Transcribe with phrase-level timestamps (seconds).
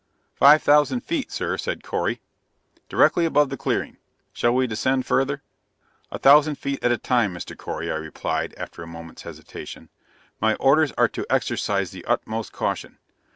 [0.33, 2.21] "Five thousand feet, sir," said Correy.
[2.89, 3.97] "Directly above the clearing.
[4.33, 5.43] Shall we descend further?"
[6.11, 7.55] "A thousand feet at a time, Mr.
[7.55, 9.89] Correy," I replied, after a moment's hesitation.
[10.39, 12.97] "My orders are to exercise the utmost caution.